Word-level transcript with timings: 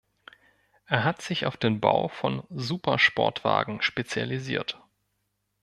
Er 0.87 1.03
hat 1.03 1.21
sich 1.21 1.45
auf 1.45 1.57
den 1.57 1.79
Bau 1.79 2.07
von 2.07 2.41
Supersportwagen 2.49 3.83
spezialisiert. 3.83 4.81